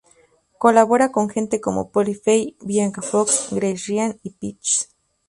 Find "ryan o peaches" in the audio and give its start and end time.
3.85-4.89